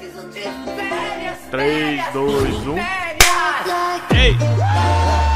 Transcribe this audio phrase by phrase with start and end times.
[0.00, 1.38] preciso de férias.
[1.50, 2.74] 3, 2, 1.
[2.74, 3.20] Férias.
[4.14, 5.29] Ei!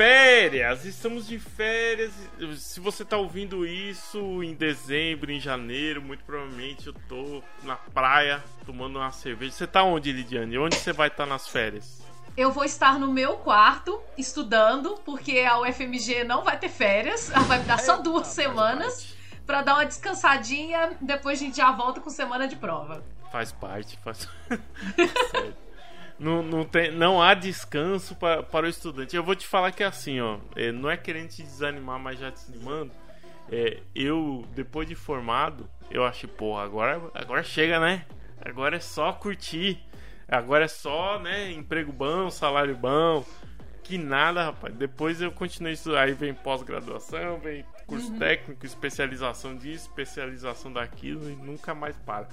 [0.00, 0.86] Férias!
[0.86, 2.10] Estamos de férias.
[2.56, 8.42] Se você tá ouvindo isso em dezembro, em janeiro, muito provavelmente eu tô na praia
[8.64, 9.52] tomando uma cerveja.
[9.52, 10.56] Você tá onde, Lidiane?
[10.56, 12.00] Onde você vai estar nas férias?
[12.34, 17.30] Eu vou estar no meu quarto estudando, porque a UFMG não vai ter férias.
[17.30, 19.14] Ela vai me dar só duas semanas
[19.44, 20.96] pra dar uma descansadinha.
[20.98, 23.04] Depois a gente já volta com semana de prova.
[23.30, 24.26] Faz parte, faz.
[26.20, 29.16] Não, não, tem, não há descanso para, para o estudante.
[29.16, 30.38] Eu vou te falar que é assim, ó.
[30.54, 32.92] é, não é querendo te desanimar, mas já te animando.
[33.50, 38.04] É, eu, depois de formado, eu achei, porra, agora, agora chega, né?
[38.38, 39.80] Agora é só curtir.
[40.28, 41.50] Agora é só, né?
[41.52, 43.24] Emprego bom, salário bom.
[43.90, 44.72] Que nada, rapaz.
[44.74, 45.98] Depois eu continuei estudando.
[45.98, 52.28] Aí vem pós-graduação, vem curso técnico, especialização disso, especialização daquilo e nunca mais para.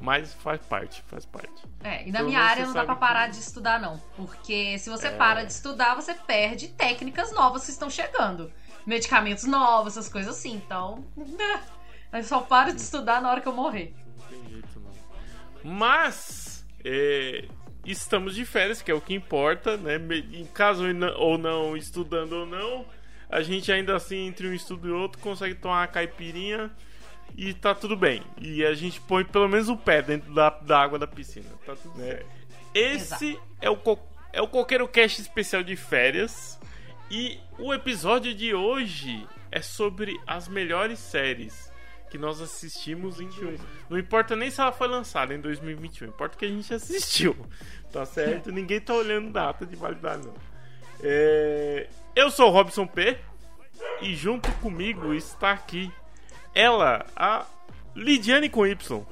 [0.00, 1.62] Mas faz parte, faz parte.
[1.84, 3.98] É, e na Então minha área não dá pra que- parar de estudar, não.
[4.16, 5.10] Porque se você É.
[5.16, 8.50] para de estudar, você perde técnicas novas que estão chegando.
[8.86, 10.54] Medicamentos novos, essas coisas assim.
[10.54, 11.04] Então,
[12.10, 13.94] eu só paro de estudar na hora que eu morrer.
[14.18, 15.72] Não tem jeito não.
[15.72, 17.44] Mas é,
[17.84, 19.96] estamos de férias, que é o que importa, né?
[20.32, 20.84] Em caso
[21.16, 22.86] ou não- estudando ou não,
[23.28, 26.70] a gente ainda assim, entre um estudo e outro, consegue tomar uma caipirinha
[27.36, 28.22] e tá tudo bem.
[28.40, 31.46] E a gente põe pelo menos o pé dentro da, da água da piscina.
[31.64, 32.26] Tá tudo certo.
[32.74, 33.98] Esse é o, co-
[34.32, 36.58] é o Coqueiro Cast especial de férias.
[37.10, 41.71] E o episódio de hoje é sobre as melhores séries
[42.12, 43.56] que nós assistimos em 21.
[43.88, 47.34] Não importa nem se ela foi lançada em 2021, importa que a gente assistiu.
[47.90, 48.52] Tá certo?
[48.52, 50.34] Ninguém tá olhando data de validade, não.
[51.02, 53.18] É, Eu sou o Robson P.
[54.02, 55.90] E junto comigo está aqui
[56.54, 57.46] ela, a
[57.96, 59.06] Lidiane com Y.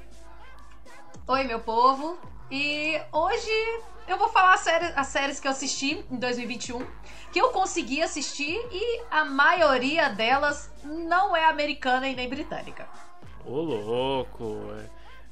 [1.26, 2.18] Oi, meu povo.
[2.50, 6.84] E hoje eu vou falar as séries, as séries que eu assisti em 2021,
[7.32, 12.88] que eu consegui assistir e a maioria delas não é americana e nem britânica.
[13.44, 14.62] Ô louco,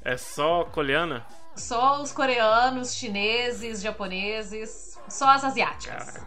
[0.05, 1.25] é, é só coreana?
[1.57, 6.11] Só os coreanos, chineses, japoneses, só as asiáticas.
[6.11, 6.25] Cara,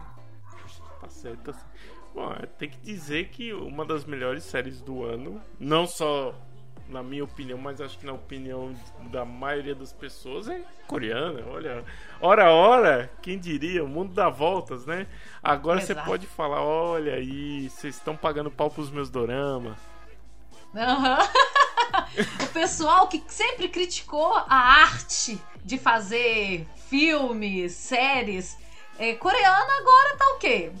[1.01, 1.73] tá certo, tá certo.
[2.13, 6.35] Bom, é, tem que dizer que uma das melhores séries do ano, não só
[6.87, 8.75] na minha opinião, mas acho que na opinião
[9.11, 11.43] da maioria das pessoas é coreana.
[11.47, 11.83] Olha,
[12.21, 13.83] ora, ora, quem diria?
[13.83, 15.07] O mundo dá voltas, né?
[15.41, 19.77] Agora você pode falar: olha aí, vocês estão pagando pau pros meus dorama.
[20.75, 21.19] Aham.
[22.43, 28.57] o pessoal que sempre criticou a arte de fazer filmes, séries
[28.97, 30.71] é, coreana, agora tá o quê?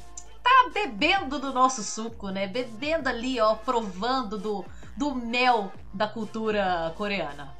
[0.43, 2.47] Tá bebendo do nosso suco, né?
[2.47, 4.65] Bebendo ali, ó, provando do,
[4.97, 7.55] do mel da cultura coreana.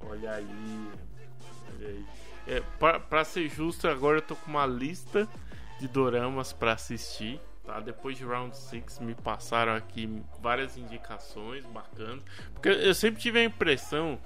[0.00, 0.90] Olha aí.
[1.74, 2.06] Olha aí.
[2.46, 5.28] É, pra, pra ser justo, agora eu tô com uma lista
[5.80, 7.40] de doramas pra assistir.
[7.64, 7.80] Tá?
[7.80, 12.22] Depois de Round 6 me passaram aqui várias indicações bacanas.
[12.52, 14.20] Porque eu sempre tive a impressão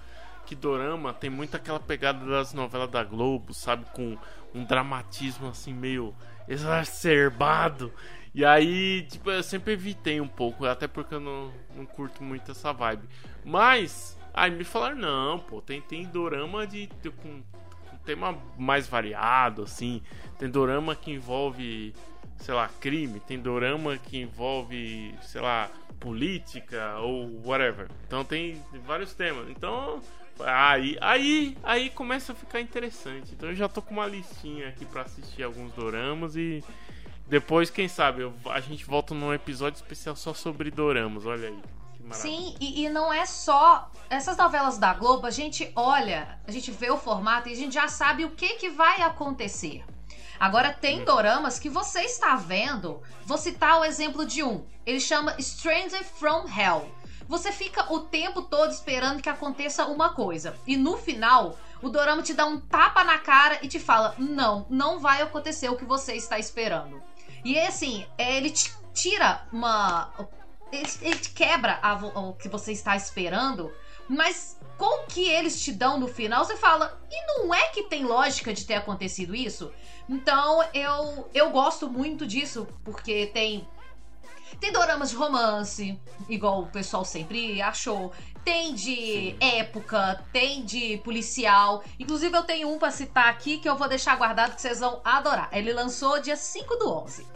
[0.44, 3.86] que dorama tem muito aquela pegada das novelas da Globo, sabe?
[3.94, 4.18] Com
[4.54, 6.14] um dramatismo assim meio
[6.46, 7.92] exacerbado.
[8.34, 12.52] E aí, tipo, eu sempre evitei um pouco, até porque eu não, não curto muito
[12.52, 13.08] essa vibe.
[13.44, 17.42] Mas, aí me falaram, não, pô, tem, tem dorama de, de- com,
[17.90, 20.00] com tema mais variado, assim.
[20.38, 21.92] Tem dorama que envolve,
[22.36, 23.18] sei lá, crime.
[23.20, 25.68] Tem dorama que envolve, sei lá,
[25.98, 27.88] política ou whatever.
[28.06, 29.50] Então tem vários temas.
[29.50, 30.00] Então,
[30.38, 33.32] aí, aí, aí começa a ficar interessante.
[33.32, 36.62] Então eu já tô com uma listinha aqui pra assistir alguns doramas e
[37.30, 41.24] depois, quem sabe, eu- a gente volta num episódio especial só sobre doramas.
[41.24, 41.58] Olha aí.
[42.12, 46.70] Sim, e, e não é só essas novelas da Globo, a gente olha, a gente
[46.72, 49.84] vê o formato e a gente já sabe o que, que vai acontecer.
[50.38, 53.00] Agora tem doramas que você está vendo.
[53.26, 54.64] Vou citar o exemplo de um.
[54.84, 56.88] Ele chama Stranger from Hell.
[57.28, 60.56] Você fica o tempo todo esperando que aconteça uma coisa.
[60.66, 64.66] E no final, o dorama te dá um tapa na cara e te fala: não,
[64.68, 67.00] não vai acontecer o que você está esperando.
[67.44, 70.12] E assim, é, ele te tira uma.
[70.72, 73.72] Ele, ele te quebra a o que você está esperando,
[74.08, 77.84] mas com o que eles te dão no final, você fala: e não é que
[77.84, 79.72] tem lógica de ter acontecido isso?
[80.08, 83.68] Então eu, eu gosto muito disso, porque tem
[84.58, 85.98] Tem doramas de romance,
[86.28, 88.12] igual o pessoal sempre achou.
[88.44, 91.82] Tem de época, tem de policial.
[91.98, 95.00] Inclusive, eu tenho um pra citar aqui que eu vou deixar guardado que vocês vão
[95.04, 95.48] adorar.
[95.52, 97.26] Ele lançou dia 5 do 11.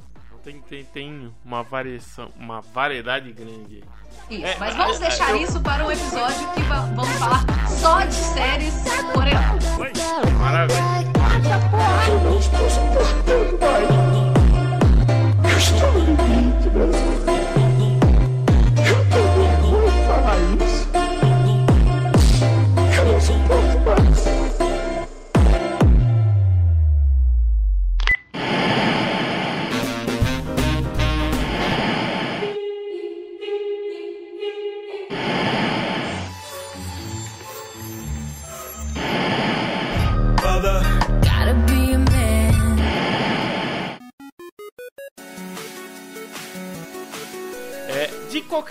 [0.43, 3.83] Tem, tem, tem uma variação, uma variedade grande
[4.29, 4.39] aí.
[4.39, 7.09] Isso, É, mas vamos é, é, deixar eu- isso para um episódio que va- vamos
[7.19, 8.75] falar só de séries
[9.13, 9.65] coreanas.
[10.39, 10.85] Maravilha.
[15.55, 17.44] Eu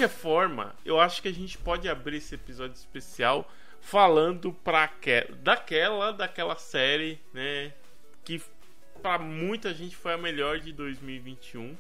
[0.04, 5.26] qualquer forma, eu acho que a gente pode abrir esse episódio especial falando pra que,
[5.42, 7.74] daquela, daquela série, né,
[8.24, 8.42] que
[9.02, 11.78] pra muita gente foi a melhor de 2021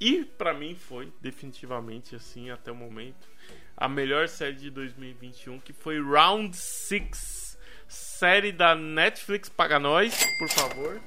[0.00, 3.28] e pra mim foi definitivamente assim até o momento
[3.76, 10.48] a melhor série de 2021, que foi Round 6, série da Netflix paga nós, por
[10.48, 11.00] favor.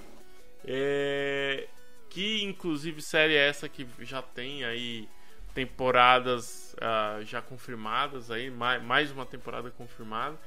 [0.63, 1.68] É,
[2.09, 5.09] que inclusive série é essa que já tem aí
[5.53, 10.38] temporadas ah, já confirmadas aí mais, mais uma temporada confirmada.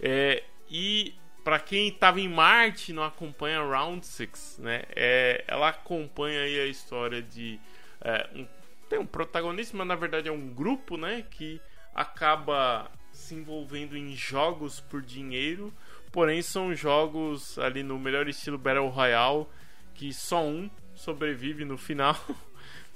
[0.00, 1.14] É, e
[1.44, 6.66] para quem estava em Marte não acompanha Round 6 né é, ela acompanha aí a
[6.66, 7.58] história de
[8.00, 8.46] é, um,
[8.88, 11.60] tem um protagonista mas na verdade é um grupo né que
[11.94, 15.72] acaba se envolvendo em jogos por dinheiro
[16.12, 19.46] porém são jogos ali no melhor estilo Battle Royale
[19.94, 22.16] que só um sobrevive no final,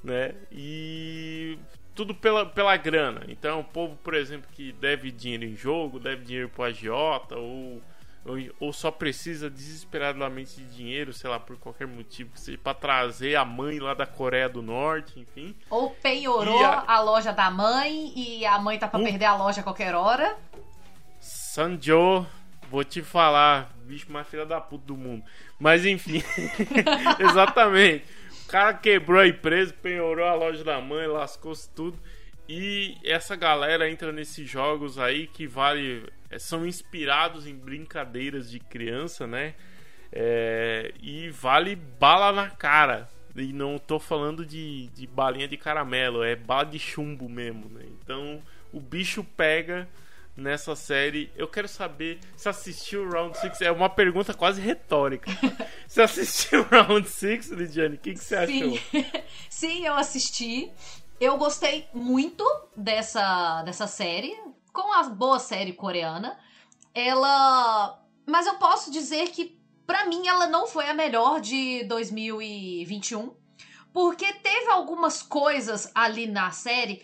[0.07, 0.35] né?
[0.53, 1.59] E
[1.95, 3.23] tudo pela, pela grana.
[3.29, 7.83] Então, o povo, por exemplo, que deve dinheiro em jogo, deve dinheiro pro agiota ou,
[8.25, 13.35] ou, ou só precisa desesperadamente de dinheiro, sei lá, por qualquer motivo, seja para trazer
[13.37, 15.55] a mãe lá da Coreia do Norte, enfim.
[15.71, 17.01] Ou penhorou a- a...
[17.01, 19.05] loja da mãe e a mãe tá pra Uh.
[19.05, 20.37] perder a loja a qualquer hora.
[21.19, 22.27] Sanjo,
[22.71, 25.25] vou te falar, bicho mais filha da puta do mundo.
[25.59, 26.23] Mas enfim,
[27.19, 28.05] exatamente.
[28.47, 31.99] O cara quebrou a empresa, penhorou a loja da mãe, lascou-se tudo.
[32.49, 36.05] E essa galera entra nesses jogos aí que vale.
[36.31, 39.55] é, São inspirados em brincadeiras de criança, né?
[40.13, 43.09] É, e vale bala na cara.
[43.35, 47.85] E não tô falando de, de balinha de caramelo, é bala de chumbo mesmo, né?
[48.01, 48.41] Então
[48.73, 49.89] o bicho pega
[50.37, 51.33] nessa série.
[51.35, 53.63] Eu quero saber se assistiu o Round 6.
[53.63, 55.31] É uma pergunta quase retórica.
[55.89, 58.77] se assistiu o Round 6, Lidiane, o que, que você achou?
[58.77, 58.81] Sim.
[59.49, 60.71] Sim, eu assisti.
[61.19, 62.45] Eu gostei muito
[62.77, 64.39] dessa, dessa série,
[64.73, 66.39] com a boa série coreana.
[66.95, 68.03] Ela.
[68.27, 73.35] Mas eu posso dizer que, pra mim, ela não foi a melhor de 2021.
[73.93, 77.03] Porque teve algumas coisas ali na série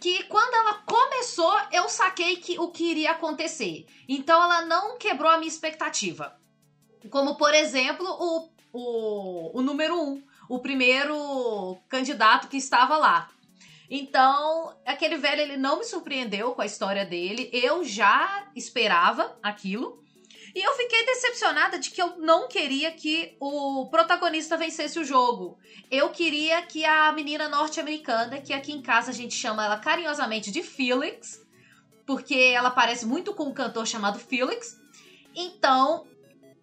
[0.00, 3.86] que quando ela começou, eu saquei que o que iria acontecer.
[4.08, 6.36] Então ela não quebrou a minha expectativa.
[7.10, 13.30] Como, por exemplo, o, o, o número um, o primeiro candidato que estava lá.
[13.90, 17.50] Então, aquele velho, ele não me surpreendeu com a história dele.
[17.52, 20.03] Eu já esperava aquilo.
[20.54, 25.58] E eu fiquei decepcionada de que eu não queria que o protagonista vencesse o jogo.
[25.90, 30.52] Eu queria que a menina norte-americana, que aqui em casa a gente chama ela carinhosamente
[30.52, 31.44] de Felix,
[32.06, 34.78] porque ela parece muito com um cantor chamado Felix.
[35.34, 36.06] Então,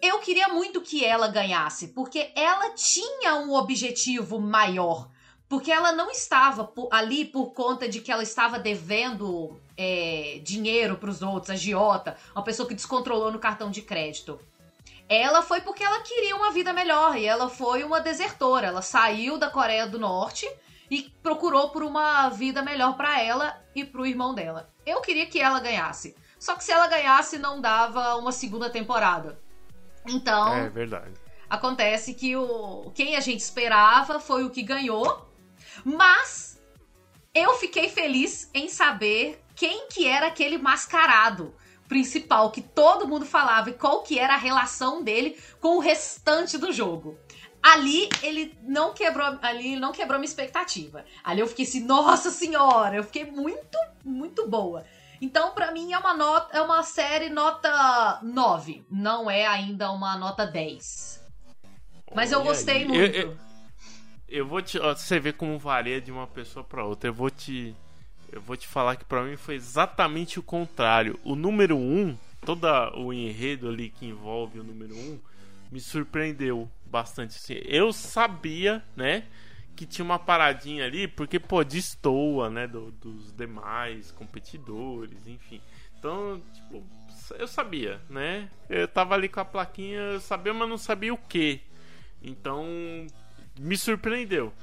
[0.02, 5.12] eu queria muito que ela ganhasse, porque ela tinha um objetivo maior.
[5.52, 11.10] Porque ela não estava ali por conta de que ela estava devendo é, dinheiro para
[11.10, 14.40] os outros, agiota, uma pessoa que descontrolou no cartão de crédito.
[15.10, 18.68] Ela foi porque ela queria uma vida melhor e ela foi uma desertora.
[18.68, 20.50] Ela saiu da Coreia do Norte
[20.90, 24.70] e procurou por uma vida melhor para ela e para o irmão dela.
[24.86, 26.16] Eu queria que ela ganhasse.
[26.40, 29.38] Só que se ela ganhasse, não dava uma segunda temporada.
[30.08, 31.12] Então, É verdade.
[31.50, 35.30] Acontece que o quem a gente esperava foi o que ganhou,
[35.84, 36.60] mas
[37.34, 41.54] eu fiquei feliz em saber quem que era aquele mascarado
[41.88, 46.58] principal que todo mundo falava e qual que era a relação dele com o restante
[46.58, 47.18] do jogo.
[47.62, 51.06] Ali ele não quebrou, ali ele não quebrou minha expectativa.
[51.24, 54.84] Ali eu fiquei assim, nossa senhora, eu fiquei muito, muito boa.
[55.22, 58.84] Então, pra mim, é uma nota, é uma série nota 9.
[58.90, 61.22] Não é ainda uma nota 10.
[62.16, 63.16] Mas eu gostei muito.
[63.16, 63.38] Eu, eu-
[64.32, 64.80] eu vou te.
[64.80, 67.10] ó, você vê como varia de uma pessoa pra outra.
[67.10, 67.76] Eu vou te.
[68.32, 71.20] Eu vou te falar que pra mim foi exatamente o contrário.
[71.24, 72.66] O número 1, um, todo
[72.98, 75.20] o enredo ali que envolve o número 1, um,
[75.72, 77.36] me surpreendeu bastante.
[77.36, 79.26] Assim, eu sabia, né?
[79.76, 82.68] Que tinha uma paradinha ali, porque, pô, destoa, né?
[82.68, 85.60] do- dos demais competidores, enfim.
[86.00, 86.84] Então, tipo,
[87.38, 88.50] eu sabia, né?
[88.70, 91.62] Eu tava ali com a plaquinha, eu sabia, mas não sabia o que.
[92.22, 92.66] Então,
[93.60, 94.54] me surpreendeu.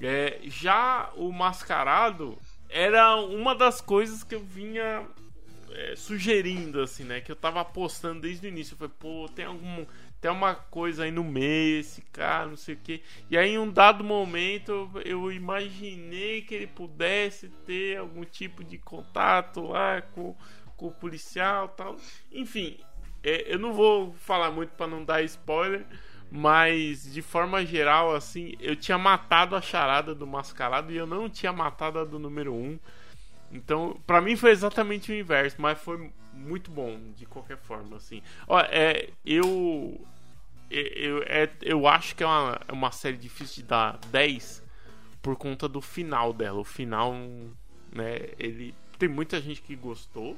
[0.00, 5.06] É, já o mascarado era uma das coisas que eu vinha
[5.70, 7.20] é, sugerindo, assim, né?
[7.20, 8.74] Que eu tava apostando desde o início.
[8.74, 9.86] Eu falei, pô, tem algum.
[10.20, 13.02] Tem uma coisa aí no meio, esse cara, não sei o que.
[13.30, 18.78] E aí, em um dado momento, eu- imaginei que ele pudesse ter algum tipo de
[18.78, 20.34] contato lá com,
[20.76, 21.96] com o policial tal.
[22.32, 22.78] Enfim,
[23.22, 25.84] é, eu não vou falar muito pra não dar spoiler.
[26.30, 31.30] Mas de forma geral, assim, eu tinha matado a charada do mascarado e eu não
[31.30, 32.78] tinha matado a do número 1.
[33.52, 38.22] Então, pra mim foi exatamente o inverso, mas foi muito bom de qualquer forma, assim.
[38.48, 40.00] Ó, é, eu
[40.70, 44.62] eu, é, eu acho que é uma, é uma série difícil de dar 10
[45.22, 46.58] por conta do final dela.
[46.58, 47.12] O final,
[47.92, 50.36] né, ele tem muita gente que gostou.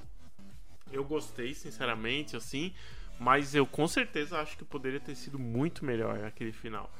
[0.93, 2.73] Eu gostei, sinceramente, assim,
[3.19, 6.91] mas eu com certeza acho que poderia ter sido muito melhor aquele final.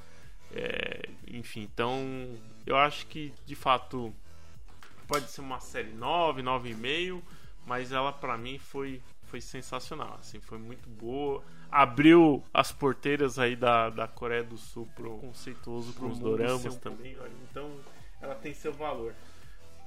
[0.53, 2.35] É, enfim, então
[2.67, 4.15] eu acho que de fato
[5.07, 7.23] pode ser uma série 9, 9,5,
[7.67, 11.43] mas ela pra mim foi foi sensacional, assim, foi muito boa.
[11.71, 16.77] Abriu as porteiras aí da, da Coreia do Sul pro conceituoso Pro pros mundo doramas
[16.77, 17.71] também, olha, então
[18.23, 19.15] ela tem seu valor.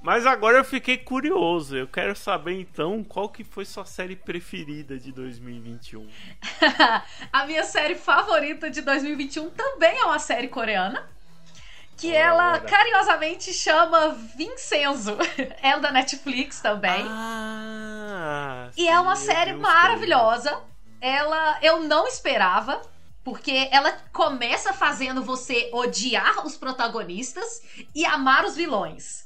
[0.02, 1.76] Mas agora eu fiquei curioso.
[1.76, 6.08] Eu quero saber então qual que foi sua série preferida de 2021.
[7.32, 11.08] a minha série favorita de 2021 também é uma série coreana.
[11.96, 15.16] Que ela carinhosamente chama Vincenzo.
[15.62, 17.04] É da Netflix também.
[17.08, 20.60] Ah, E é uma sim, eu série vi os maravilhosa.
[21.00, 22.82] Ela eu não esperava,
[23.22, 27.62] porque ela começa fazendo você odiar os protagonistas
[27.94, 29.24] e amar os vilões.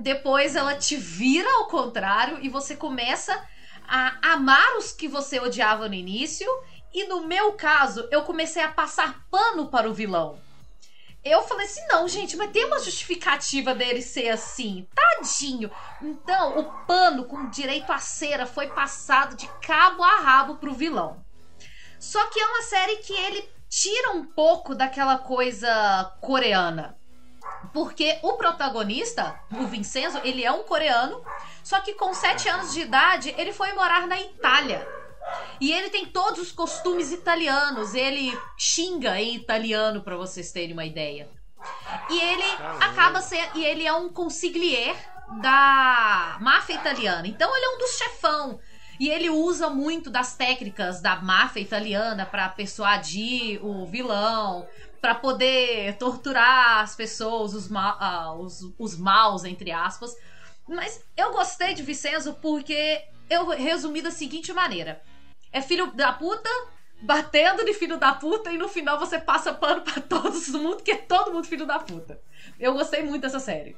[0.00, 3.42] Depois ela te vira ao contrário e você começa
[3.88, 6.46] a amar os que você odiava no início.
[6.92, 10.38] E no meu caso, eu comecei a passar pano para o vilão.
[11.24, 14.86] Eu falei assim: não, gente, mas tem uma justificativa dele ser assim.
[14.94, 15.70] Tadinho.
[16.00, 21.24] Então, o pano com direito à cera foi passado de cabo a rabo pro vilão.
[21.98, 26.96] Só que é uma série que ele tira um pouco daquela coisa coreana.
[27.72, 31.22] Porque o protagonista, o Vincenzo, ele é um coreano,
[31.62, 34.86] só que com 7 anos de idade ele foi morar na Itália.
[35.60, 40.84] E ele tem todos os costumes italianos, ele xinga em italiano, pra vocês terem uma
[40.84, 41.28] ideia.
[42.08, 42.44] E ele
[42.80, 43.58] acaba sendo.
[43.58, 44.96] E ele é um consigliere
[45.40, 47.26] da máfia italiana.
[47.26, 48.60] Então ele é um dos chefão.
[48.98, 54.66] E ele usa muito das técnicas da máfia italiana pra persuadir o vilão,
[55.06, 60.16] pra poder torturar as pessoas, os, ma ah, os, os maus, entre aspas.
[60.66, 65.00] Mas eu gostei de Vicenzo porque eu resumi da seguinte maneira:
[65.52, 66.50] é filho da puta
[67.00, 70.90] batendo de filho da puta e no final você passa pano pra todos mundo, que
[70.90, 72.20] é todo mundo filho da puta.
[72.58, 73.76] Eu gostei muito dessa série.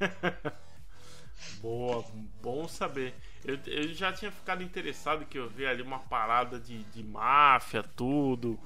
[1.62, 2.04] Boa,
[2.42, 3.14] bom saber.
[3.44, 7.84] Eu, eu já tinha ficado interessado que eu vi ali uma parada de, de máfia,
[7.84, 8.58] tudo,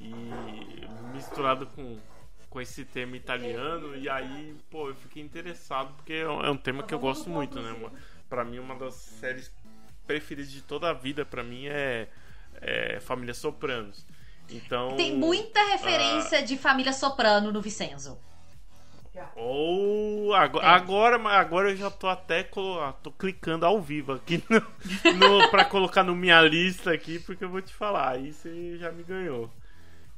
[0.00, 1.98] e misturado com,
[2.48, 6.82] com esse tema italiano, e aí, pô, eu fiquei interessado, porque é um, é tema
[6.82, 7.72] que eu gosto muito, né?
[7.72, 7.92] Uma,
[8.28, 9.52] pra mim, uma das séries
[10.06, 12.08] preferidas de toda a vida, pra mim, é,
[12.60, 14.06] é Família Sopranos.
[14.48, 14.96] Então.
[14.96, 18.18] Tem muita referência de família soprano no Vicenzo.
[19.36, 20.68] Ou agora, É.
[20.70, 22.48] agora, agora eu já tô até
[22.82, 24.60] ah, tô clicando ao vivo aqui no,
[25.14, 28.90] no, pra colocar no minha lista aqui, porque eu vou te falar, aí você já
[28.90, 29.50] me ganhou.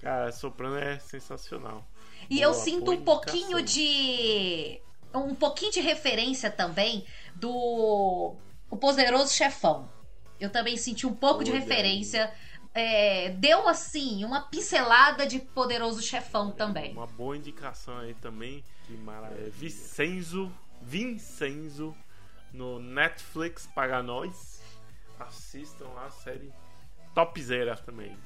[0.02, 1.86] Cara, Soprano é sensacional.
[2.28, 3.62] E Boa, eu sinto um pouquinho indicação.
[3.62, 4.80] de.
[5.14, 7.06] Um pouquinho de referência também
[7.36, 8.34] do.
[8.68, 9.88] O Poderoso Chefão.
[10.40, 12.32] Eu também senti um pouco de Olha referência.
[12.74, 16.92] É, deu assim, uma pincelada de Poderoso Chefão também.
[16.92, 18.64] Uma boa indicação aí também.
[18.86, 19.50] Que maravilha.
[19.50, 21.94] Vicenzo, Vincenzo
[22.52, 24.60] no Netflix para nós.
[25.20, 26.52] Assistam lá a série
[27.14, 28.16] topzera também.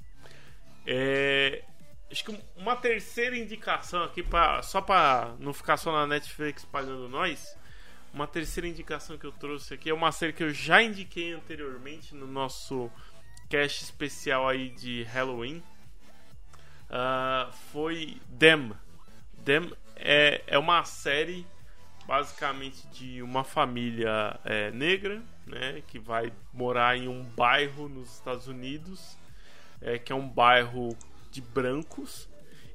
[0.86, 1.64] É,
[2.10, 7.08] acho que uma terceira indicação aqui para só para não ficar só na Netflix pagando
[7.08, 7.56] nós.
[8.12, 12.14] Uma terceira indicação que eu trouxe aqui é uma série que eu já indiquei anteriormente
[12.14, 12.90] no nosso
[13.48, 15.62] cast especial aí de Halloween.
[16.88, 18.72] Ah, foi Them
[19.44, 21.46] Them é, é uma série
[22.06, 28.46] basicamente de uma família é, negra, né, que vai morar em um bairro nos Estados
[28.48, 29.16] Unidos,
[29.86, 30.96] é, que é um bairro
[31.30, 32.28] de brancos.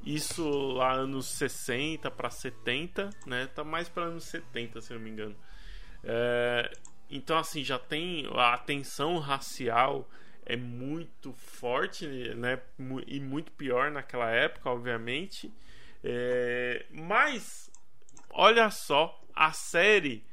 [0.03, 3.47] Isso lá anos 60 para 70, né?
[3.53, 5.35] Tá mais para anos 70, se não me engano.
[6.03, 6.71] É,
[7.09, 10.09] então assim, já tem a tensão racial
[10.43, 12.59] é muito forte, né?
[13.05, 15.53] E muito pior naquela época, obviamente.
[16.03, 17.69] É, mas
[18.31, 20.25] olha só, a série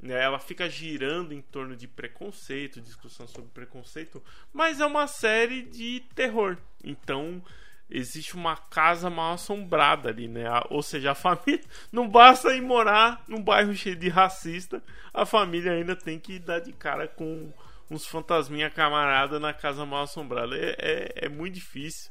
[0.00, 5.62] né, ela fica girando em torno de preconceito, discussão sobre preconceito, mas é uma série
[5.62, 6.56] de terror.
[6.84, 7.42] Então
[7.90, 10.44] existe uma casa mal assombrada ali, né?
[10.70, 15.72] Ou seja, a família não basta ir morar num bairro cheio de racista, a família
[15.72, 17.52] ainda tem que dar de cara com
[17.90, 20.56] uns fantasminha camarada na casa mal assombrada.
[20.56, 22.10] É, é, é muito difícil,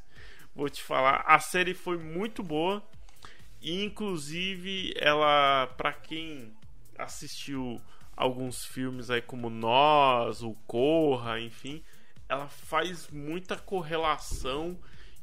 [0.54, 1.24] vou te falar.
[1.26, 2.82] A série foi muito boa.
[3.60, 6.56] E inclusive ela, pra quem
[6.98, 7.80] assistiu
[8.16, 11.82] alguns filmes aí como Nós, o Corra, enfim,
[12.28, 14.76] ela faz muita correlação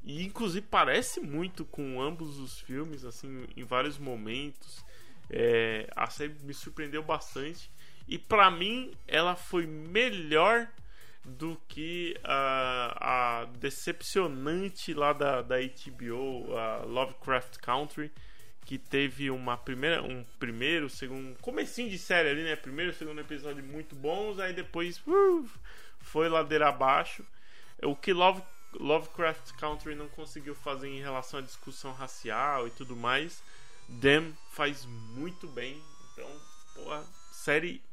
[0.04, 4.84] e inclusive parece muito com ambos os filmes, assim, em vários momentos.
[5.30, 7.70] É, a série me surpreendeu bastante
[8.08, 10.70] e pra mim ela foi melhor
[11.26, 18.12] do que a, a decepcionante lá da, da HBO, a Lovecraft Country,
[18.66, 22.56] que teve uma primeira, um primeiro, segundo, comecinho de série ali, né?
[22.56, 25.48] Primeiro, segundo episódio muito bons, aí depois uh,
[26.00, 27.24] foi ladeira abaixo.
[27.84, 28.42] O que Love,
[28.74, 33.44] Lovecraft Country não conseguiu fazer em relação à discussão racial e tudo mais,
[34.02, 35.80] Them faz muito bem.
[36.12, 36.30] Então,
[36.74, 37.84] porra, série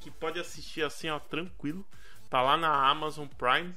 [0.00, 1.86] que pode assistir assim, ó, tranquilo.
[2.28, 3.74] Tá lá na Amazon Prime.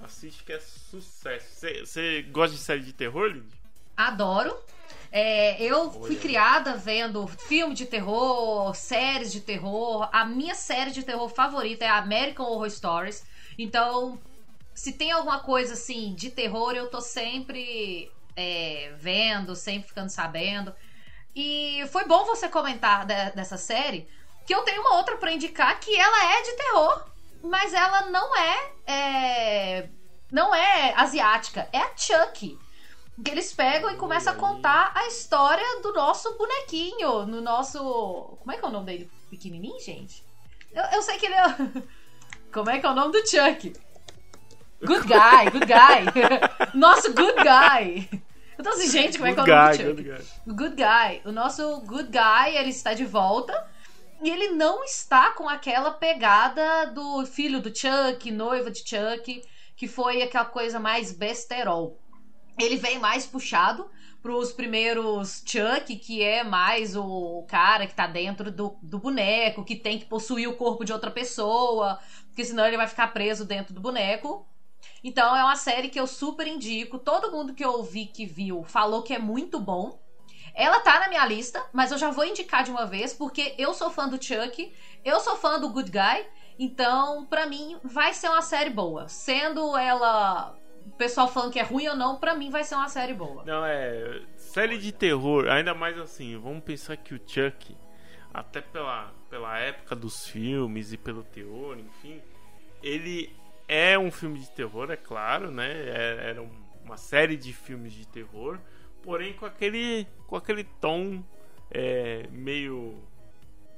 [0.00, 1.66] Assiste que é sucesso.
[1.84, 3.60] Você gosta de série de terror, Lindy?
[3.96, 4.56] Adoro.
[5.12, 6.20] É, eu fui Olha.
[6.20, 10.08] criada vendo filme de terror, séries de terror.
[10.12, 13.24] A minha série de terror favorita é a American Horror Stories.
[13.58, 14.20] Então,
[14.74, 20.72] se tem alguma coisa assim de terror, eu tô sempre é, vendo, sempre ficando sabendo.
[21.34, 24.08] E foi bom você comentar de- dessa série,
[24.46, 27.04] que eu tenho uma outra pra indicar que ela é de terror,
[27.42, 29.88] mas ela não é, é
[30.30, 32.56] não é asiática, é a Chuck.
[33.24, 37.78] Que eles pegam e começam a contar a história do nosso bonequinho, no nosso.
[38.38, 39.10] Como é que é o nome dele?
[39.28, 40.24] Pequenininho, gente?
[40.72, 41.56] Eu, eu sei que ele é.
[42.52, 43.72] Como é que é o nome do Chuck?
[44.82, 46.72] Good guy, good guy.
[46.74, 48.08] Nosso good guy.
[48.58, 49.84] Eu tô assim, gente, como é que é o nome do Chuck?
[49.84, 50.26] good guy.
[50.46, 51.22] O Good Guy.
[51.24, 53.68] O nosso Good Guy, ele está de volta.
[54.22, 59.42] E ele não está com aquela pegada do filho do Chuck, noiva de Chuck,
[59.76, 61.98] que foi aquela coisa mais besterol.
[62.60, 63.90] Ele vem mais puxado
[64.22, 69.76] pros primeiros Chuck, que é mais o cara que tá dentro do, do boneco, que
[69.76, 73.72] tem que possuir o corpo de outra pessoa, porque senão ele vai ficar preso dentro
[73.74, 74.46] do boneco.
[75.02, 76.98] Então é uma série que eu super indico.
[76.98, 79.98] Todo mundo que eu ouvi que viu falou que é muito bom.
[80.54, 83.72] Ela tá na minha lista, mas eu já vou indicar de uma vez, porque eu
[83.72, 84.72] sou fã do Chuck,
[85.04, 86.26] eu sou fã do Good Guy,
[86.58, 89.08] então pra mim vai ser uma série boa.
[89.08, 90.54] Sendo ela
[90.86, 93.44] o pessoal falando que é ruim ou não, pra mim vai ser uma série boa.
[93.44, 94.22] Não, é.
[94.36, 97.76] Série de terror, ainda mais assim, vamos pensar que o Chuck,
[98.32, 102.20] até pela, pela época dos filmes e pelo teor, enfim,
[102.82, 103.34] ele
[103.68, 105.70] é um filme de terror, é claro, né?
[105.70, 106.50] É- Era um-
[106.84, 108.58] uma série de filmes de terror,
[109.02, 111.22] porém com aquele, com aquele tom
[111.70, 113.00] é, meio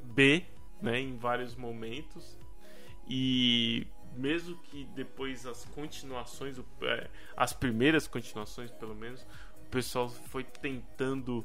[0.02, 0.44] B,
[0.80, 0.98] né?
[0.98, 2.38] Em vários momentos.
[3.06, 9.22] E mesmo que depois as continuações, é, as primeiras continuações pelo menos,
[9.66, 11.44] o pessoal foi tentando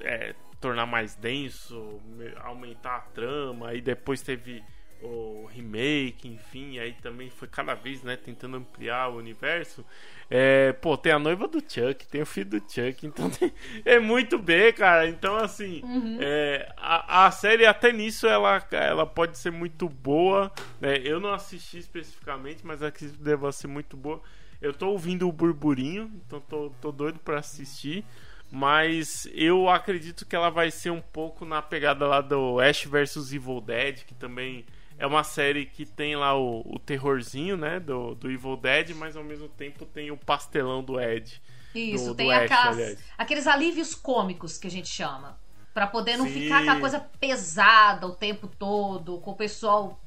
[0.00, 4.64] é, tornar mais denso, me- aumentar a trama, aí depois teve
[5.02, 9.84] o remake, enfim, aí também foi cada vez, né, tentando ampliar o universo.
[10.30, 13.52] É, pô, tem a noiva do Chuck, tem o filho do Chuck, então tem-
[13.84, 15.08] é muito B, cara.
[15.08, 15.82] Então, assim,
[16.20, 20.52] é, a, a série até nisso ela, ela pode ser muito boa.
[20.80, 20.98] né?
[21.04, 24.20] Eu não assisti especificamente, mas acredito que deva ser muito boa.
[24.60, 28.04] Eu tô ouvindo o burburinho, então tô, tô doido pra assistir.
[28.50, 33.32] Mas eu acredito que ela vai ser um pouco na pegada lá do Ash vs
[33.32, 34.64] Evil Dead, que também
[34.98, 39.16] é uma série que tem lá o, o terrorzinho, né, do, do Evil Dead, mas
[39.16, 41.40] ao mesmo tempo tem o pastelão do Ed.
[41.74, 45.38] Isso, do- do tem Ash, aquelas- aqueles alívios cômicos que a gente chama.
[45.72, 46.32] Pra poder não Sim.
[46.32, 50.00] ficar aquela coisa pesada o tempo todo, com o pessoal.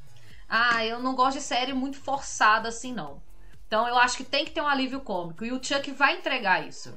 [0.50, 3.22] Ah, eu não gosto de série muito forçada assim, não.
[3.68, 5.46] Então eu acho que tem que ter um alívio cômico.
[5.46, 6.94] E o Chuck vai entregar isso.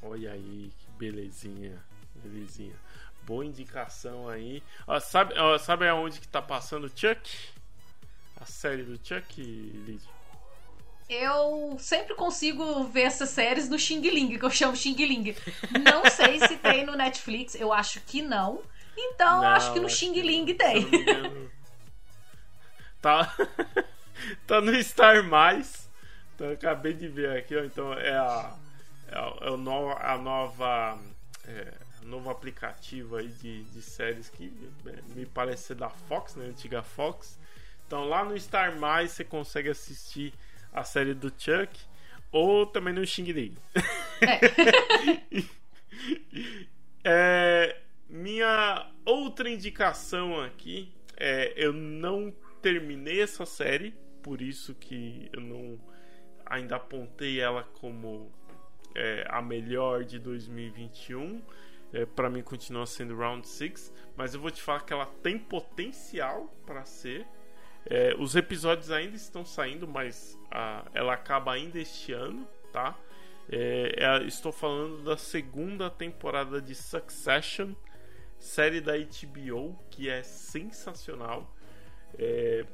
[0.00, 1.82] Olha aí, que belezinha.
[2.22, 2.76] Belezinha.
[3.26, 4.62] Boa indicação aí.
[4.86, 7.30] Ó, sabe, ó, sabe aonde que tá passando o Chuck?
[8.40, 10.02] A série do Chuck, Lid?
[11.08, 15.34] Eu sempre consigo ver essas séries no Xing Ling, que eu chamo Xing Ling.
[15.84, 18.62] Não sei se tem no Netflix, eu acho que não.
[18.96, 20.56] Então, eu acho que no Xing Ling não.
[20.56, 20.82] tem.
[20.90, 21.50] Não
[23.00, 23.34] Tá,
[24.46, 25.88] tá no Star Mais.
[26.34, 27.64] Então, eu acabei de ver aqui, ó.
[27.64, 28.56] Então é a,
[29.08, 30.98] é, a- é o no- a nova.
[31.46, 34.52] É, novo aplicativo aí de, de séries que
[34.86, 36.46] é, me parece ser da Fox, né?
[36.46, 37.38] Antiga Fox.
[37.86, 40.32] Então lá no Star Mais você consegue assistir
[40.72, 41.80] a série do Chuck.
[42.30, 43.56] Ou também no Xing Ling.
[47.04, 47.66] É.
[47.66, 47.76] É,
[48.08, 55.78] minha outra indicação aqui é eu não terminei essa série, por isso que eu não
[56.46, 58.32] ainda apontei ela como
[58.94, 61.42] é, a melhor de 2021.
[61.94, 65.38] É, para mim continua sendo Round 6, mas eu vou te falar que ela tem
[65.38, 67.24] potencial para ser.
[67.86, 72.98] É, os episódios ainda estão saindo, mas ah, ela acaba ainda este ano, tá?
[73.48, 77.74] É, é, estou falando da segunda temporada de Succession,
[78.40, 81.54] série da HBO, que é sensacional.
[82.18, 82.66] É,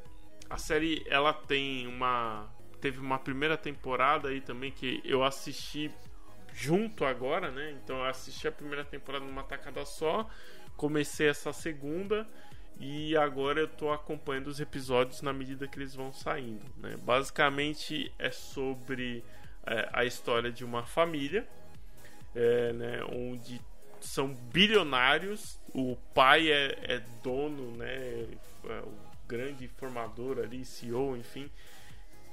[0.48, 2.48] a série ela tem uma
[2.80, 5.92] teve uma primeira temporada aí também que eu assisti
[6.61, 7.75] junto agora, né?
[7.83, 10.29] Então eu assisti a primeira temporada numa tacada só,
[10.77, 12.27] comecei essa segunda
[12.79, 16.96] e agora eu tô acompanhando os episódios na medida que eles vão saindo, né?
[17.03, 19.25] Basicamente é sobre
[19.66, 21.49] é, a história de uma família,
[22.35, 23.61] é, né, onde
[24.01, 28.27] são bilionários, o pai é, é dono, né,
[28.64, 28.92] é o
[29.27, 31.51] grande formador ali, CEO, enfim,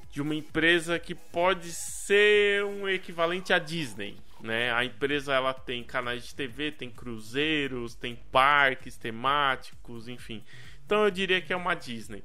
[0.09, 4.71] de uma empresa que pode ser um equivalente à Disney, né?
[4.73, 10.43] A empresa ela tem canais de TV, tem cruzeiros, tem parques temáticos, enfim.
[10.85, 12.23] Então eu diria que é uma Disney.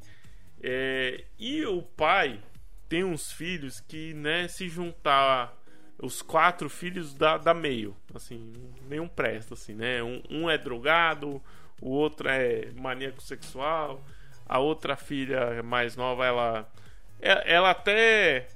[0.62, 2.40] É, e o pai
[2.88, 5.56] tem uns filhos que, né, se juntar
[5.98, 8.52] os quatro filhos dá, dá meio, assim,
[8.88, 10.02] nenhum presta, assim, né?
[10.02, 11.42] Um, um é drogado,
[11.80, 14.04] o outro é maníaco sexual,
[14.46, 16.72] a outra filha mais nova, ela,
[17.22, 18.48] ela até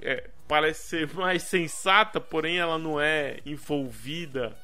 [0.00, 4.56] é, parece ser mais sensata, porém ela não é envolvida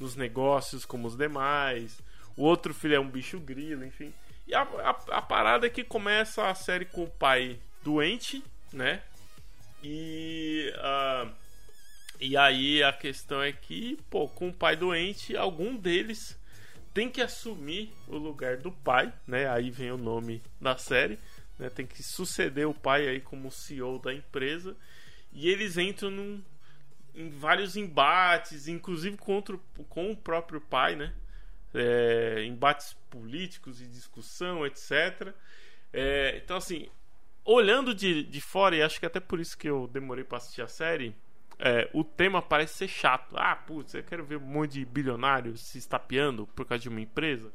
[0.00, 2.00] nos negócios como os demais.
[2.36, 4.12] O outro filho é um bicho grilo, enfim.
[4.46, 9.02] E a, a, a parada é que começa a série com o pai doente, né?
[9.82, 10.72] E.
[10.78, 11.28] ah,
[12.20, 16.38] e aí a questão é que, pô, com o pai doente, algum deles
[16.94, 19.48] tem que assumir o lugar do pai, né?
[19.48, 21.18] Aí vem o nome da série,
[21.62, 21.70] né?
[21.70, 24.76] Tem que suceder o pai aí como CEO da empresa.
[25.32, 26.42] E eles entram num,
[27.14, 29.56] em vários embates, inclusive contra,
[29.88, 31.14] com o próprio pai, né?
[31.72, 35.32] É, embates políticos e discussão, etc.
[35.92, 36.88] É, então, assim,
[37.44, 40.62] olhando de, de fora, e acho que até por isso que eu demorei pra assistir
[40.62, 41.14] a série,
[41.58, 43.36] é, o tema parece ser chato.
[43.38, 47.00] Ah, putz, eu quero ver um monte de bilionários se estapeando por causa de uma
[47.00, 47.52] empresa.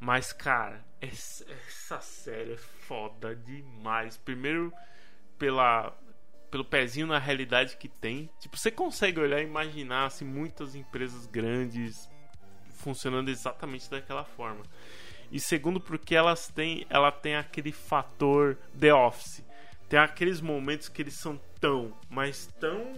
[0.00, 4.16] Mas, cara, essa, essa série é foda demais.
[4.16, 4.72] Primeiro,
[5.38, 5.96] pela,
[6.50, 8.30] pelo pezinho na realidade que tem.
[8.38, 12.08] Tipo, você consegue olhar e imaginar assim, muitas empresas grandes
[12.74, 14.62] funcionando exatamente daquela forma.
[15.30, 19.44] E segundo, porque elas têm, ela tem aquele fator The Office.
[19.88, 22.94] Tem aqueles momentos que eles são tão, mas tão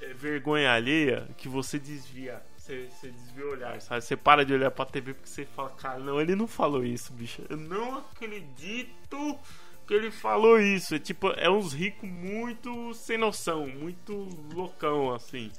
[0.00, 2.42] é, vergonha alheia que você desvia.
[2.68, 4.02] Você, você desvia o olhar, sabe?
[4.02, 7.14] Você para de olhar pra TV porque você fala, cara, não, ele não falou isso,
[7.14, 7.40] bicho.
[7.48, 9.38] Eu não acredito
[9.86, 10.94] que ele falou isso.
[10.94, 15.50] É tipo, é uns ricos muito sem noção, muito loucão, assim.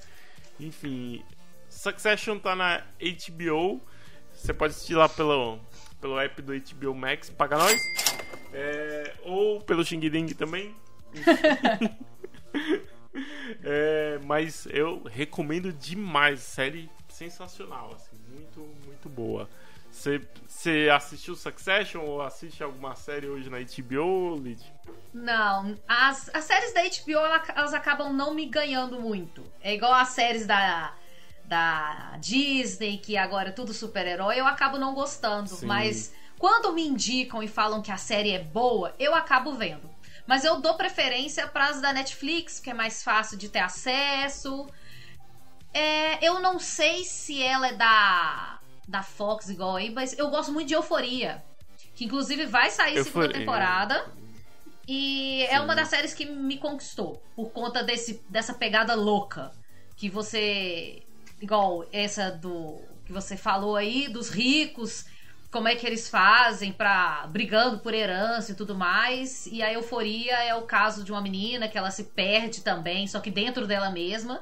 [0.60, 1.26] Enfim,
[1.68, 3.82] Succession tá na HBO.
[4.32, 5.60] Você pode assistir lá pelo,
[6.00, 7.82] pelo app do HBO Max, paga nós.
[8.54, 10.76] É, ou pelo Xing Ling também.
[13.64, 16.90] É, mas eu recomendo demais, série
[17.20, 19.50] sensacional, assim, muito, muito boa.
[19.92, 20.22] Você-
[20.96, 24.62] assistiu Succession ou assiste alguma série hoje na HBO, Lid?
[25.14, 29.44] Não, as, as séries da HBO ela- elas acabam não me ganhando muito.
[29.62, 30.94] É igual as séries da,
[31.44, 35.50] da Disney, que agora é tudo super-herói, eu acabo não gostando.
[35.50, 35.66] Sim.
[35.66, 39.90] Mas quando me indicam e falam que a série é boa, eu acabo vendo.
[40.28, 44.68] Mas eu dou preferência para as da Netflix, que é mais fácil de ter acesso.
[45.74, 50.52] É, eu não sei se ela é da, da Fox igual aí, mas eu gosto
[50.52, 51.44] muito de Euforia.
[51.96, 53.40] Que inclusive vai sair segunda Euforia.
[53.40, 54.06] temporada.
[54.88, 55.64] E é Sim.
[55.64, 57.22] uma das séries que me conquistou.
[57.36, 59.52] Por conta desse, dessa pegada louca.
[59.96, 61.04] Que você
[61.42, 65.06] igual essa do que você falou aí, dos ricos,
[65.52, 67.26] como é que eles fazem pra.
[67.28, 69.48] brigando por herança e tudo mais.
[69.48, 73.20] E a euforia é o caso de uma menina que ela se perde também, só
[73.20, 74.42] que dentro dela mesma.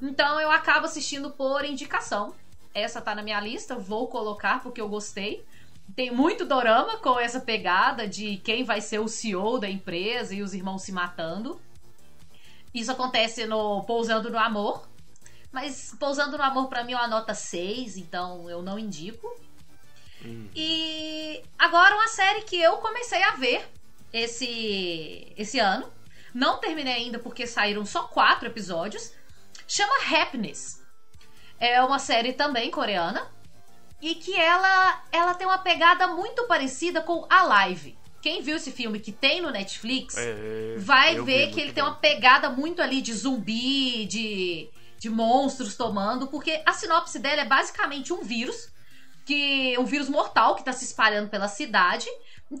[0.00, 2.34] Então eu acabo assistindo por indicação.
[2.74, 5.44] Essa tá na minha lista, vou colocar porque eu gostei.
[5.94, 10.42] Tem muito dorama com essa pegada de quem vai ser o CEO da empresa e
[10.42, 11.60] os irmãos se matando.
[12.74, 14.86] Isso acontece no Pousando no Amor.
[15.50, 19.34] Mas Pousando no Amor pra mim é uma nota 6, então eu não indico.
[20.54, 23.66] E agora uma série que eu comecei a ver
[24.12, 25.90] esse esse ano.
[26.34, 29.12] Não terminei ainda porque saíram só quatro episódios.
[29.66, 30.82] Chama Happiness.
[31.58, 33.26] É uma série também coreana
[34.00, 37.96] e que ela ela tem uma pegada muito parecida com a Live.
[38.20, 41.84] Quem viu esse filme que tem no Netflix É, vai ver que ele muito tem
[41.84, 41.90] bom.
[41.90, 47.44] uma pegada muito ali de zumbi, de, de monstros tomando, porque a sinopse dela é
[47.44, 48.68] basicamente um vírus,
[49.24, 52.06] que um vírus mortal que está se espalhando pela cidade,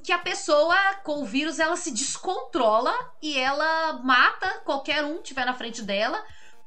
[0.04, 5.24] que a pessoa com o vírus ela se descontrola e ela mata qualquer um que
[5.24, 6.22] tiver na frente dela,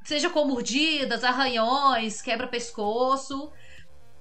[0.10, 3.52] seja com mordidas, arranhões, quebra pescoço.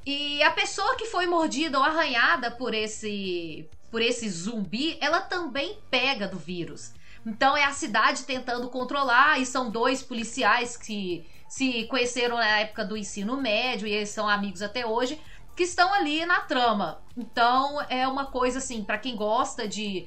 [0.05, 5.79] E a pessoa que foi mordida ou arranhada por esse por esse zumbi, ela também
[5.90, 6.92] pega do vírus.
[7.24, 12.85] Então é a cidade tentando controlar e são dois policiais que se conheceram na época
[12.85, 15.18] do ensino médio e eles são amigos até hoje,
[15.57, 17.03] que estão ali na trama.
[17.16, 20.07] Então é uma coisa assim, pra quem gosta de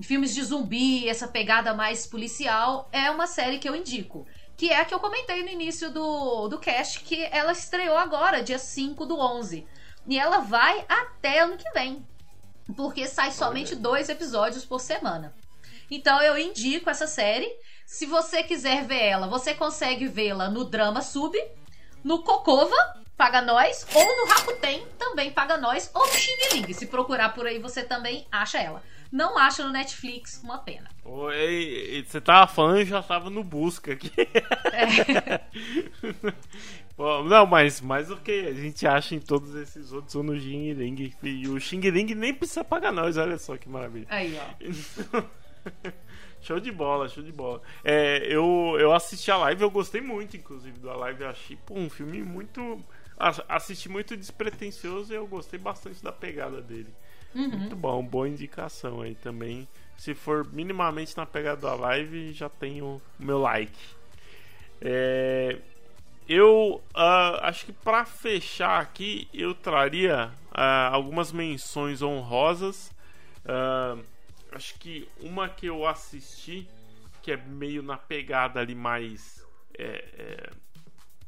[0.00, 4.26] filmes de zumbi, essa pegada mais policial, é uma série que eu indico.
[4.58, 8.42] Que é a que eu comentei no início do, do cast, que ela estreou agora,
[8.42, 9.64] dia 5 do 11.
[10.08, 12.04] E ela vai até ano que vem.
[12.76, 15.32] Porque sai somente dois episódios por semana.
[15.88, 17.48] Então eu indico essa série.
[17.86, 21.38] Se você quiser ver ela, você consegue vê-la no Drama Sub,
[22.02, 22.76] no Cocova,
[23.16, 26.72] paga nós, ou no Rakuten, também paga nós, ou no Xing Ling.
[26.72, 28.82] Se procurar por aí, você também acha ela.
[29.10, 30.88] Não acha no Netflix, uma pena.
[31.04, 34.12] Oi, você tava falando e já tava no busca aqui.
[34.72, 35.40] É.
[36.94, 40.38] Pô, não, mas mais o que a gente acha em todos esses outros ou no
[40.38, 41.14] Xing Ling.
[41.22, 44.06] E o Xing Ling nem precisa pagar nós, olha só que maravilha.
[44.10, 45.22] Aí, ó.
[46.42, 47.62] show de bola, show de bola.
[47.84, 51.22] É, eu, eu assisti a live, eu gostei muito, inclusive, da live.
[51.22, 52.84] Eu achei pô, um filme muito.
[53.48, 56.92] Assisti muito despretensioso e eu gostei bastante da pegada dele.
[57.34, 59.68] Muito bom, boa indicação aí também.
[59.96, 63.78] Se for minimamente na pegada da live, já tenho o meu like.
[64.80, 65.58] É,
[66.28, 72.92] eu ah, acho que pra fechar aqui, eu traria ah, algumas menções honrosas.
[73.44, 73.96] Ah,
[74.52, 76.68] acho que uma que eu assisti,
[77.22, 79.44] que é meio na pegada ali mais.
[79.78, 80.50] é, é,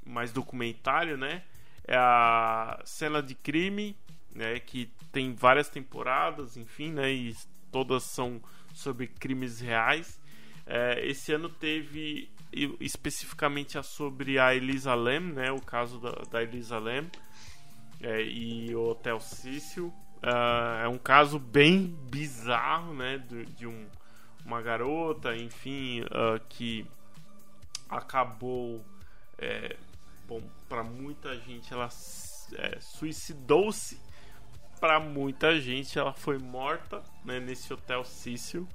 [0.04, 1.42] mais documentário, né?
[1.86, 3.96] É a Cena de Crime,
[4.34, 4.58] né?
[4.60, 7.10] Que tem várias temporadas, enfim, né?
[7.12, 7.36] E
[7.70, 8.40] todas são
[8.72, 10.20] sobre crimes reais.
[10.66, 12.30] É, esse ano teve
[12.80, 15.52] especificamente a sobre a Elisa Lam, né?
[15.52, 17.06] O caso da, da Elisa Lam
[18.00, 19.92] é, e o Hotel Cecil.
[20.22, 23.18] Ah, é um caso bem bizarro, né?
[23.18, 23.86] do- de um,
[24.44, 26.86] uma garota, enfim, ah, que
[27.88, 28.84] acabou,
[29.38, 29.76] é,
[30.26, 31.88] bom, para muita gente ela
[32.54, 34.00] é, suicidou-se,
[34.80, 37.38] para muita gente ela foi morta, né?
[37.38, 38.66] Nesse Hotel Cecil.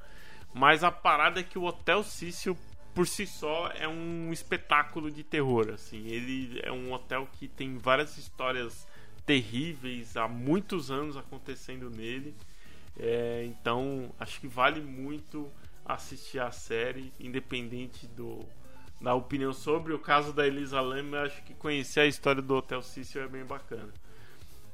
[0.54, 2.58] Mas a parada é que o Hotel Cecil
[2.94, 6.08] por si só é um espetáculo de terror, assim.
[6.08, 8.88] Ele é um hotel que tem várias histórias
[9.26, 12.34] terríveis há muitos anos acontecendo nele.
[12.98, 15.52] É, então acho que vale muito
[15.86, 18.46] assistir a série, independente do
[19.02, 21.22] da opinião sobre o caso da Elisa Lam.
[21.22, 23.94] Acho que conhecer a história do Hotel Cecil é bem bacana.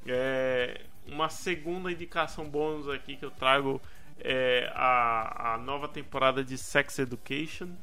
[0.06, 3.80] É, uma segunda indicação bônus aqui que eu trago
[4.18, 7.74] é a, a nova temporada de Sex Education.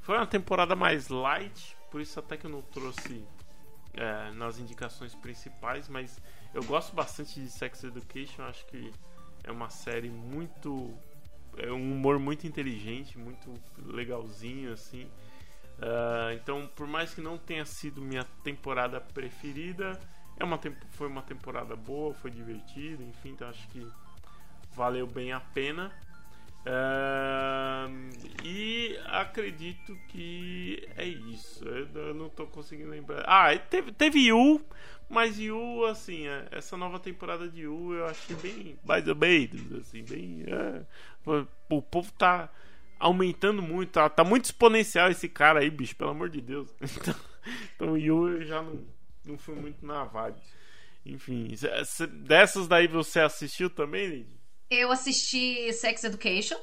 [0.00, 3.24] Foi uma temporada mais light, por isso até que eu não trouxe
[3.94, 6.20] é, nas indicações principais, mas
[6.52, 8.42] eu gosto bastante de Sex Education.
[8.42, 8.92] Acho que
[9.44, 10.92] é uma série muito.
[11.56, 15.08] É um humor muito inteligente, muito legalzinho, assim.
[15.80, 19.98] Ah, então, por mais que não tenha sido minha temporada preferida,
[20.38, 23.86] é uma foi uma temporada boa, foi divertida, enfim, então acho que
[24.74, 25.92] valeu bem a pena.
[26.66, 27.86] Ah,
[28.42, 31.64] e acredito que é isso.
[31.68, 33.22] Eu, eu não tô conseguindo lembrar.
[33.26, 34.64] Ah, teve, teve Yu,
[35.08, 39.72] mas Yu, assim, é, essa nova temporada de Yu eu achei bem mais ou menos,
[39.74, 40.44] assim, bem.
[40.46, 40.84] é,
[41.70, 42.50] o, povo tá
[42.98, 46.74] aumentando muito, tá, tá muito exponencial esse cara aí, bicho, pelo amor de Deus.
[46.96, 47.14] Então,
[47.76, 48.82] então Yu eu já não,
[49.24, 50.40] não fui muito na vibe.
[51.06, 51.54] Enfim,
[52.10, 54.40] dessas daí você assistiu também, Lid?
[54.70, 56.58] Eu assisti Sex Education.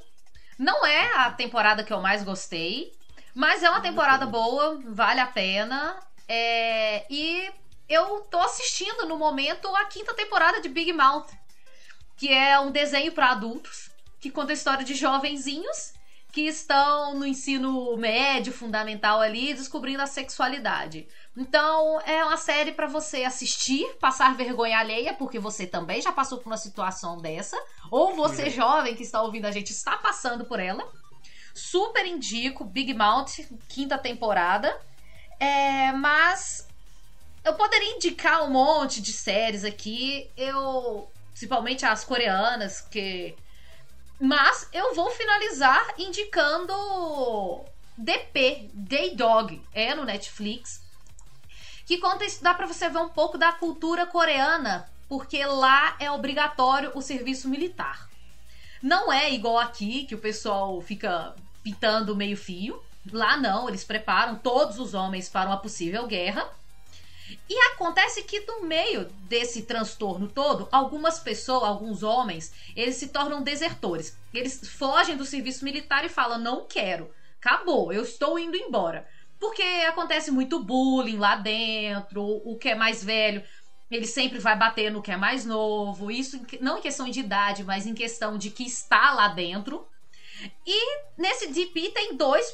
[0.57, 2.91] Não é a temporada que eu mais gostei,
[3.33, 5.99] mas é uma temporada boa, vale a pena.
[6.27, 7.49] É, E
[7.87, 11.29] eu tô assistindo no momento a quinta temporada de Big Mouth,
[12.17, 15.93] que é um desenho para adultos que conta a história de jovenzinhos
[16.31, 21.07] que estão no ensino médio, fundamental ali, descobrindo a sexualidade.
[21.35, 26.37] Então, é uma série pra você assistir, passar vergonha alheia, porque você também já passou
[26.37, 27.57] por uma situação dessa,
[27.89, 30.87] ou você jovem que está ouvindo a gente está passando por ela.
[31.53, 34.79] Super indico Big Mouth, quinta temporada.
[35.37, 36.67] É, mas
[37.43, 43.35] eu poderia indicar um monte de séries aqui, eu principalmente as coreanas, que
[44.21, 46.71] mas eu vou finalizar indicando
[47.97, 50.79] DP, Day Dog, é no Netflix,
[51.87, 56.11] que conta isso, dá pra você ver um pouco da cultura coreana, porque lá é
[56.11, 58.07] obrigatório o serviço militar.
[58.79, 62.79] Não é igual aqui, que o pessoal fica pintando meio fio.
[63.11, 66.47] Lá não, eles preparam todos os homens para uma possível guerra.
[67.49, 73.43] E acontece que no meio desse transtorno todo, algumas pessoas, alguns homens, eles se tornam
[73.43, 74.17] desertores.
[74.33, 77.13] Eles fogem do serviço militar e falam: "Não quero.
[77.39, 79.07] Acabou, eu estou indo embora".
[79.39, 83.43] Porque acontece muito bullying lá dentro, o que é mais velho,
[83.91, 86.09] ele sempre vai bater no que é mais novo.
[86.09, 89.85] Isso não em questão de idade, mas em questão de que está lá dentro.
[90.65, 92.45] E nesse DP tem dois,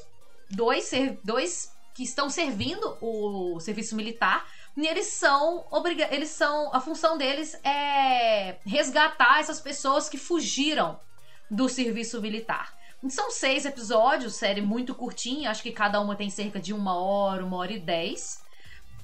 [0.49, 0.89] dois,
[1.23, 4.45] dois que estão servindo o serviço militar.
[4.77, 10.99] E eles são obriga eles são a função deles é resgatar essas pessoas que fugiram
[11.49, 12.77] do serviço militar.
[13.09, 17.43] São seis episódios, série muito curtinha, acho que cada uma tem cerca de uma hora,
[17.43, 18.39] uma hora e dez.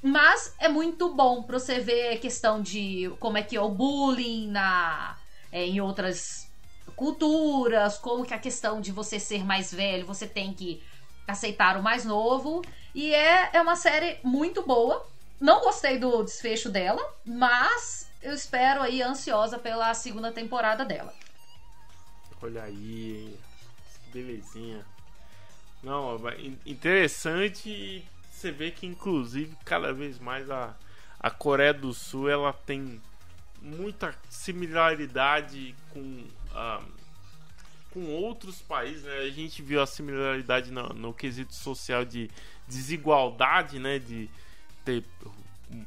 [0.01, 3.69] Mas é muito bom pra você ver a questão de como é que é o
[3.69, 5.17] bullying na,
[5.51, 6.51] é, em outras
[6.95, 10.83] culturas, como que a questão de você ser mais velho, você tem que
[11.27, 12.61] aceitar o mais novo.
[12.93, 15.12] E é, é uma série muito boa.
[15.43, 21.13] Não gostei do desfecho dela, mas eu espero aí ansiosa pela segunda temporada dela.
[22.41, 23.37] Olha aí,
[24.13, 24.85] belezinha.
[25.83, 26.17] Não,
[26.65, 30.73] interessante você vê que inclusive cada vez mais a,
[31.19, 33.01] a Coreia do Sul ela tem
[33.61, 36.25] muita similaridade com
[37.91, 39.17] com outros países, né?
[39.17, 42.31] A gente viu a similaridade no, no quesito social de
[42.65, 43.99] desigualdade, né?
[43.99, 44.29] De
[44.83, 45.03] ter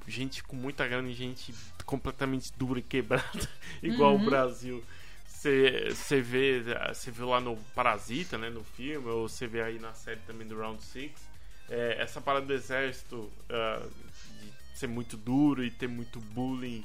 [0.08, 1.54] gente com muita grana e gente
[1.84, 3.48] completamente dura e quebrada,
[3.82, 4.82] igual o Brasil.
[5.26, 9.92] Você vê, você viu lá no Parasita, né, no filme, ou você vê aí na
[9.92, 11.12] série também do Round 6,
[11.68, 13.86] é, essa parada do exército ah,
[14.72, 16.84] de ser muito duro e ter muito bullying,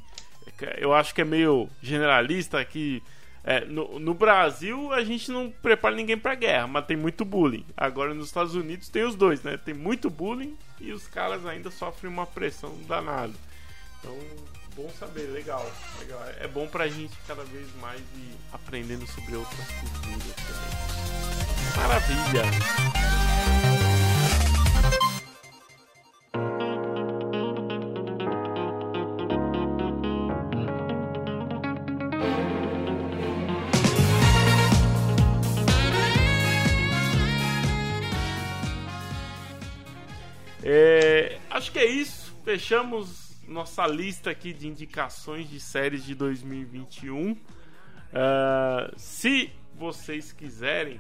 [0.62, 3.02] é eu acho que é meio generalista aqui.
[3.02, 3.21] É,
[3.68, 7.66] no, no Brasil a gente não prepara ninguém pra guerra, mas tem muito bullying.
[7.76, 9.58] Agora nos Estados Unidos tem os dois, né?
[9.58, 13.34] Tem muito bullying e os caras ainda sofrem uma pressão danada.
[14.00, 14.16] Então,
[14.76, 16.24] bom saber, legal, legal.
[16.40, 21.78] É bom pra gente cada vez mais ir aprendendo sobre outras culturas também.
[21.78, 23.21] Maravilha!
[41.62, 42.36] Acho que é isso.
[42.44, 47.38] Fechamos nossa lista aqui de indicações de séries de 2021.
[48.12, 51.00] Ah, se vocês quiserem,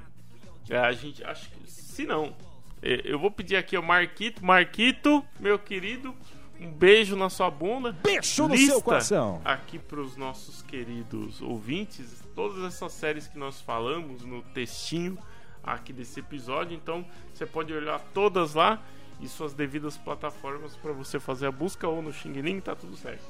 [0.69, 2.35] é, a gente acho que se não,
[2.79, 6.15] é, eu vou pedir aqui ao Marquito, Marquito, meu querido,
[6.59, 7.91] um beijo na sua bunda.
[7.91, 9.41] Beijo no Lista seu coração.
[9.43, 15.17] Aqui para os nossos queridos ouvintes, todas essas séries que nós falamos no textinho
[15.63, 16.77] aqui desse episódio.
[16.77, 17.03] Então
[17.33, 18.79] você pode olhar todas lá
[19.21, 22.97] e suas devidas plataformas para você fazer a busca ou no Xing Ling, tá tudo
[22.97, 23.23] certo.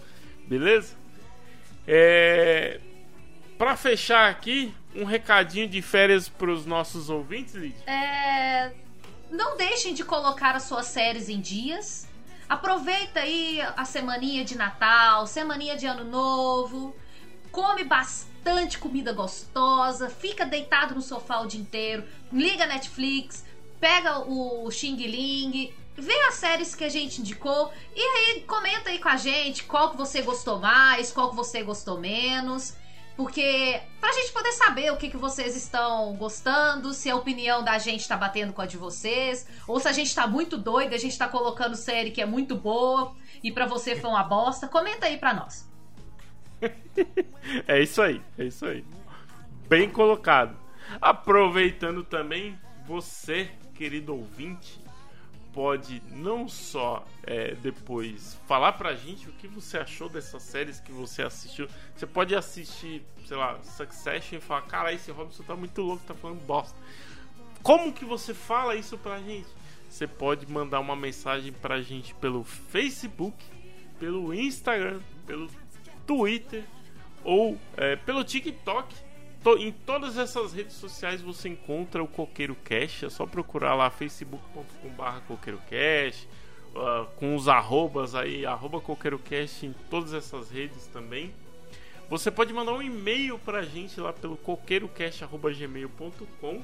[0.48, 0.96] Beleza?
[1.88, 2.80] É...
[3.58, 7.76] Para fechar aqui, um recadinho de férias para os nossos ouvintes, Lid.
[7.86, 8.72] É,
[9.30, 12.08] Não deixem de colocar as suas séries em dias.
[12.50, 16.96] Aproveita aí a semaninha de Natal, semaninha de Ano Novo.
[17.52, 20.10] Come bastante comida gostosa.
[20.10, 22.04] Fica deitado no sofá o dia inteiro.
[22.34, 23.46] Liga Netflix.
[23.80, 25.74] Pega o Xing Ling.
[25.98, 27.72] Vê as séries que a gente indicou.
[27.96, 31.64] E aí comenta aí com a gente qual que você gostou mais, qual que você
[31.64, 32.76] gostou menos.
[33.16, 37.78] Porque pra gente poder saber o que, que vocês estão gostando, se a opinião da
[37.78, 40.98] gente tá batendo com a de vocês, ou se a gente tá muito doido, a
[40.98, 43.14] gente tá colocando série que é muito boa
[43.44, 44.68] e pra você foi uma bosta.
[44.68, 45.70] Comenta aí pra nós.
[47.68, 48.86] É isso aí, é isso aí.
[49.68, 50.56] Bem colocado.
[51.02, 54.81] Aproveitando também, você, querido ouvinte,
[55.54, 60.92] pode não só é, depois falar pra gente o que você achou dessas séries que
[60.92, 61.68] você assistiu.
[61.96, 66.14] Você pode assistir, sei lá, Succession e falar: Cara, esse Robson tá muito louco, tá
[66.14, 66.78] falando bosta.
[67.62, 69.48] Como que você fala isso pra gente?
[69.90, 73.36] Você pode mandar uma mensagem pra gente pelo Facebook,
[74.00, 75.50] pelo Instagram, pelo
[76.08, 76.64] Twitter
[77.24, 78.96] ou é, pelo TikTok.
[79.44, 83.04] To- em todas essas redes sociais você encontra o Coqueiro Cash.
[83.04, 86.28] É só procurar lá facebook.com.br Coqueiro Cash.
[86.76, 91.34] ah, com os arrobas aí, arroba Coqueiro Cash em todas essas redes também.
[92.10, 96.62] Você pode mandar um e-mail pra gente lá pelo coqueirocast.gmail.com,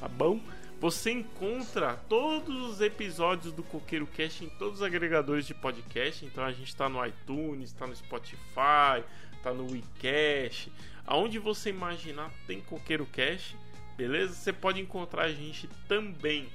[0.00, 0.38] tá bom?
[0.80, 6.24] Você encontra todos os episódios do Coqueiro Cast em todos os agregadores de podcast.
[6.26, 9.02] Então a gente tá no iTunes, tá no Spotify,
[9.42, 10.70] tá no WeCast.
[11.06, 13.56] Aonde você imaginar tem Coqueiro Cast,
[13.96, 14.34] beleza?
[14.34, 16.48] Você pode encontrar a gente também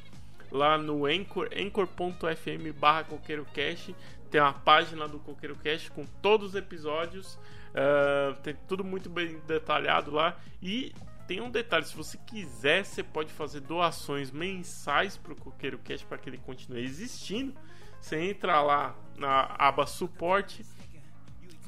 [0.51, 3.95] lá no Anchor, anchor.fm barra CoqueiroCast.
[4.29, 7.39] Tem uma página do CoqueiroCast com todos os episódios.
[7.73, 10.37] ah, tem tudo muito bem detalhado lá.
[10.61, 10.93] E
[11.27, 16.17] tem um detalhe: se você quiser, você pode fazer doações mensais para o CoqueiroCast para
[16.17, 17.53] que ele continue existindo.
[17.99, 20.65] Você entra lá na aba suporte,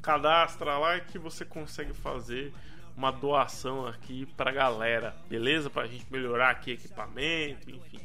[0.04, 2.54] cadastra lá que você consegue fazer
[2.96, 5.70] uma doação aqui pra galera, beleza?
[5.70, 8.00] Pra gente melhorar aqui equipamento, enfim.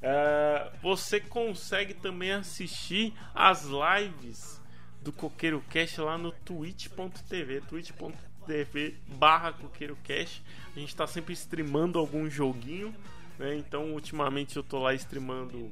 [0.00, 4.62] É, você consegue também assistir as lives
[5.02, 10.42] do Coqueiro Cast lá no twitch.tv, twitch.tv barra Coqueiro Cast.
[10.74, 12.94] A gente tá sempre streamando algum joguinho,
[13.38, 13.56] né?
[13.56, 15.70] Então ultimamente eu tô lá streamando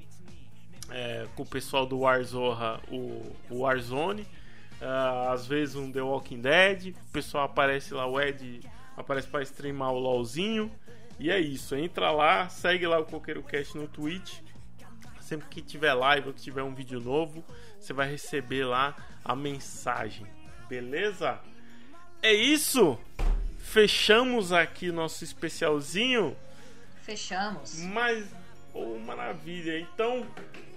[0.90, 4.26] é, com o pessoal do Warzorra o, o Warzone.
[4.83, 6.95] Ah, às vezes um The Walking Dead.
[7.09, 8.61] O pessoal aparece lá, o Ed
[8.97, 10.70] aparece para streamar o LOLzinho.
[11.18, 14.41] E é isso, entra lá, segue lá o Coqueiro Cast no Twitch.
[15.20, 17.45] Sempre que tiver live ou que tiver um vídeo novo,
[17.78, 20.26] você vai receber lá a mensagem.
[20.68, 21.39] Beleza?
[22.22, 22.99] É isso!
[23.59, 26.37] Fechamos aqui nosso especialzinho.
[27.03, 27.80] Fechamos.
[27.80, 28.26] Mas,
[28.74, 29.80] oh, maravilha.
[29.80, 30.26] Então,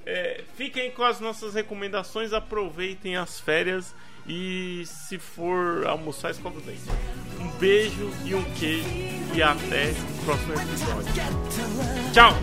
[0.06, 3.96] é, fiquem com as nossas recomendações, aproveitem as férias
[4.28, 6.88] e se for almoçar, escova o.
[7.40, 8.88] Um beijo e um queijo
[9.34, 11.14] e até o próximo episódio.
[12.14, 12.34] Tchau!